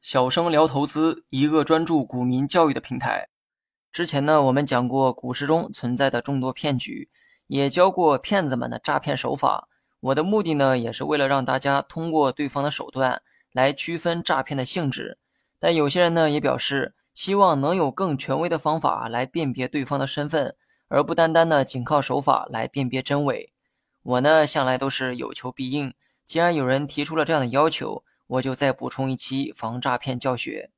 [0.00, 3.28] 小生聊投资，一个专注股民教育的平台。
[3.92, 7.10] 之前呢，我们讲过股市中存在的众多骗局，
[7.46, 9.68] 也教过骗子们的诈骗手法。
[10.00, 13.22] 我的目的呢，也是为了让大家通过对方的手段
[13.52, 15.18] 来区分诈骗的性质。
[15.58, 20.54] 但有些人呢，也表示希望能有更权威的方法来辨别对方的身份，
[20.88, 23.52] 而不单单呢仅靠手法来辨别真伪。
[24.02, 25.92] 我呢，向来都是有求必应。
[26.30, 30.70] 既然有人提出了这样的要求，我就再补充一期防诈骗教学。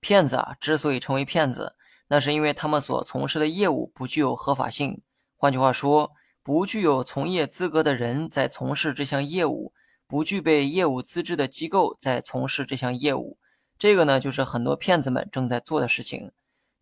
[0.00, 1.76] 骗子啊，之所以成为骗子，
[2.08, 5.00] 那是因为他们所从事的业务不具有合法性。
[5.34, 9.72] 换句话说，不具有从业资格的人在从事这项业务，
[10.06, 13.38] 不具备业务资质的机构在从事这项业务。
[13.78, 16.32] 这个呢，就是很多骗子们正在做的事情。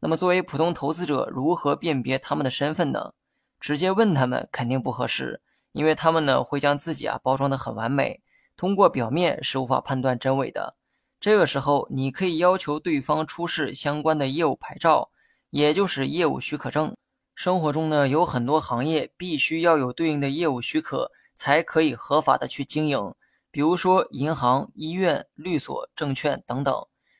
[0.00, 3.12] 那么，作为普通投资者，如何辨别他们的身份呢？
[3.60, 5.40] 直接问他们肯定不合适，
[5.76, 8.22] 因为他们呢会将自己啊包装的很完美。
[8.56, 10.74] 通过表面是无法判断真伪的。
[11.20, 15.10] 这个时候，你可以要求对方出示相关的业务牌照，
[15.50, 16.96] 也就是业务许可证。
[17.34, 23.14] 生活中呢，有很多行业必须要有对应的业务许可，才可以合法的去经营。
[23.50, 26.74] 比如说银行、医院、律所、证券等等。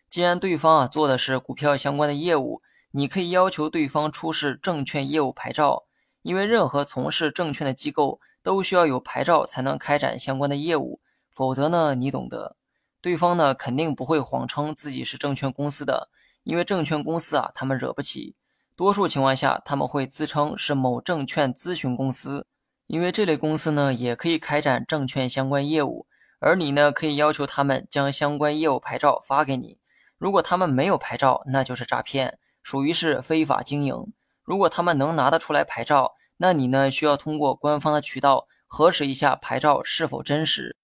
[0.09, 5.85] 既然对方啊做的是股票相关的业务，你可以要求对方出示证券业务牌照，
[6.23, 11.01] 因为任何从事证券的机构都需要有牌照才能开展相关的业务。
[11.35, 12.55] 否则呢，你懂得，
[13.01, 16.11] 对方呢肯定不会谎称自己是证券公司的，
[16.45, 18.37] 因为证券公司啊，他们惹不起。
[18.77, 22.47] 多数情况下，他们会自称是某证券咨询公司，
[22.87, 26.07] 因为这类公司呢也可以开展证券相关业务。
[26.39, 29.81] 而你呢，可以要求他们将相关业务牌照发给你。
[30.19, 34.13] 如果他们没有牌照，那就是诈骗，属于是非法经营。
[34.45, 40.77] 如果他们能拿得出来牌照，那你呢需要通过官方的渠道核实一下牌照是否真实。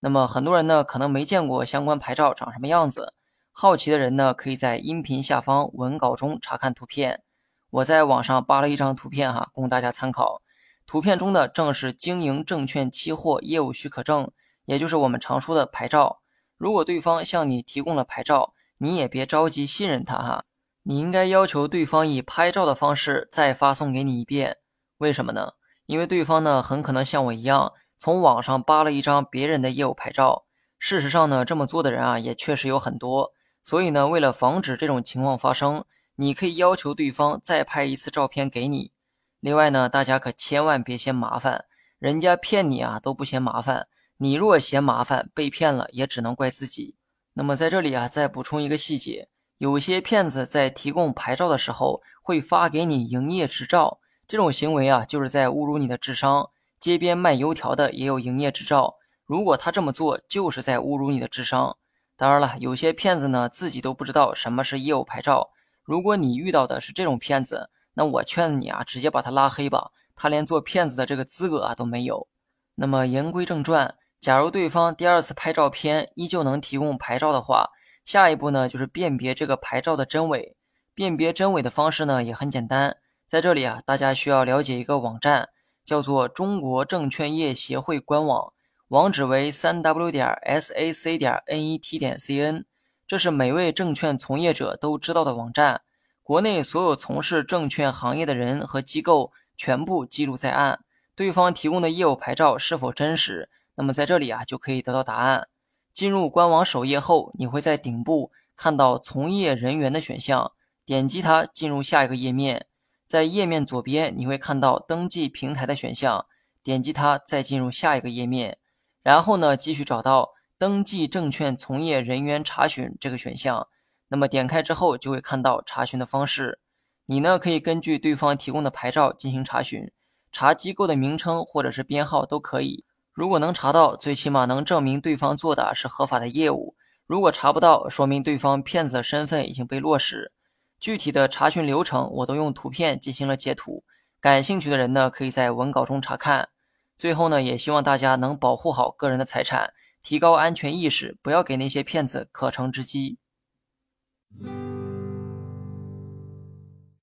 [0.00, 3.14] 那么很多人呢可能没见过相关牌照长什么样子，
[3.50, 7.22] 好奇的人呢可以在音频下方文稿中查看图片。
[7.70, 10.40] 我在网上扒了一张图片哈，供大家参考。
[10.86, 14.30] 图片中的正是经营证券期货业务许可证，
[14.64, 16.20] 也就是我们常说的牌照。
[16.56, 20.44] 如果对方向你提供了牌照，你也别着急信任他哈，
[20.84, 24.56] 你应该要求对方以拍照的方式再发送给你一遍。
[24.98, 25.54] 为什么呢？
[25.86, 27.72] 因为对方呢很可能像我一样。
[28.00, 30.44] 从网上扒了一张别人的业务牌照，
[30.78, 33.32] 事实上呢，这么做的人啊也确实有很多。
[33.60, 38.92] 所以呢，为了防止这种情况发生，你可以要求对方再拍一次照片给你。
[39.40, 41.64] 另外呢，大家可千万别嫌麻烦，
[41.98, 43.88] 人家骗你啊都不嫌麻烦，
[44.18, 46.96] 你若嫌麻烦被骗了，也只能怪自己。
[47.34, 56.50] 那么在这里啊，再补充一个细节，有些骗子在提供牌照的时候会发给你营业执照，这种行为啊就是在侮辱你的智商。
[56.78, 61.76] 街边卖油条的也有营业执照，如果他这么做，就是在侮辱你的智商。
[62.14, 65.48] 当然了，有些骗子呢自己都不知道什么是业务牌照。
[65.82, 72.28] 如果你遇到的是这种骗子，那我劝你啊，直接把他拉黑吧，他连做骗子的这个资格啊都没有。
[72.74, 77.70] 那么言归正传，假如对方第二次拍照片依旧能提供牌照的话，
[78.04, 80.54] 下一步呢就是辨别这个牌照的真伪。
[80.94, 85.50] 辨别真伪的方式呢也很简单，在这里啊，大家需要了解一个网站。
[85.84, 88.52] 叫做中国证券业协会官网，
[88.88, 92.64] 网址为三 w 点 sac 点 net 点 cn，
[93.06, 95.80] 这是每位证券从业者都知道的网站。
[96.22, 100.80] 国内所有从事证券行业的人和机构全部记录在案，
[101.14, 103.48] 对方提供的业务牌照是否真实？
[103.76, 105.48] 那么在这里啊就可以得到答案。
[105.94, 110.52] 进入官网首页后，你会在顶部看到从业人员的选项，
[110.84, 112.66] 点击它进入下一个页面。
[113.08, 116.26] 在页面左边，你会看到登记平台的选项，
[116.62, 118.58] 点击它，再进入下一个页面。
[119.02, 123.66] 然后呢，继续找到登记证券从业人员查询这个选项。
[124.08, 126.60] 那么点开之后，就会看到查询的方式。
[127.06, 129.90] 你呢，可以根据对方提供的牌照进行查询，
[130.30, 132.84] 查机构的名称或者是编号都可以。
[133.14, 136.74] 如果能查到，最起码能证明对方做的是合法的业务。
[137.06, 140.32] 如果查不到，说明对方骗子的身份已经被落实。
[140.80, 143.84] 具体的查询流程我都用图片进行了截图，
[144.20, 146.50] 感兴趣的人呢可以在文稿中查看。
[146.96, 149.72] 最后呢，也希望大家能保护好个人的财产，
[150.02, 153.18] 提高安全意识，不要给那些骗子可乘之机。